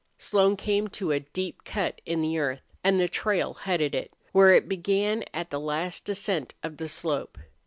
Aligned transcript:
Slone 0.17 0.57
came 0.57 0.87
to 0.87 1.11
a 1.11 1.19
deep 1.19 1.63
cut 1.63 2.01
in 2.07 2.21
the 2.21 2.39
earth, 2.39 2.63
and 2.83 2.99
the 2.99 3.07
trail 3.07 3.53
headed 3.53 3.93
it, 3.93 4.11
where 4.31 4.51
it 4.51 4.67
began 4.67 5.23
at 5.31 5.51
the 5.51 5.59
last 5.59 6.05
descent 6.05 6.55
of 6.63 6.77
the 6.77 6.89
slope. 6.89 7.37